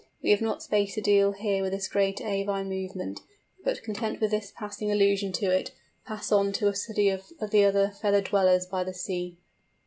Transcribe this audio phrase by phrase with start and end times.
[0.23, 3.21] We have not space to deal here with this grand avine movement;
[3.63, 5.73] but, content with this passing allusion to it,
[6.07, 9.37] pass on to a study of the other feathered dwellers by the sea.